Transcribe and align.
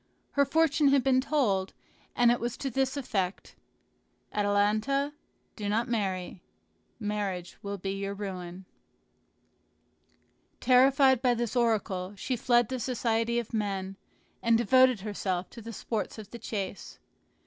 Her 0.31 0.45
fortune 0.45 0.87
had 0.87 1.03
been 1.03 1.21
told, 1.21 1.73
and 2.15 2.31
it 2.31 2.39
was 2.39 2.57
to 2.57 2.71
this 2.71 2.97
effect: 2.97 3.55
"Atalanta, 4.33 5.13
do 5.55 5.69
not 5.69 5.87
marry; 5.87 6.41
marriage 6.99 7.55
will 7.61 7.77
be 7.77 7.91
your 7.91 8.15
ruin." 8.15 8.65
Terrified 10.59 11.21
by 11.21 11.35
this 11.35 11.55
oracle, 11.55 12.15
she 12.15 12.35
fled 12.35 12.69
the 12.69 12.79
society 12.79 13.37
of 13.37 13.53
men, 13.53 13.95
and 14.41 14.57
devoted 14.57 15.01
herself 15.01 15.51
to 15.51 15.61
the 15.61 15.71
sports 15.71 16.17
of 16.17 16.31
the 16.31 16.39
chase. 16.39 16.97